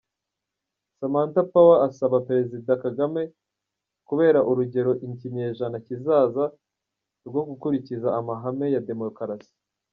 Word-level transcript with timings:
Samatha 0.99 1.41
Power 1.53 1.77
asaba 1.89 2.25
Perezida 2.27 2.71
Kagame 2.83 3.21
kubera 4.07 4.39
urugero 4.49 4.91
ikinyejana 5.05 5.77
kizaza 5.85 6.45
rwo 7.27 7.41
gukurikiza 7.49 8.09
amahame 8.19 8.65
ya 8.75 8.83
Demokarasi. 8.89 9.53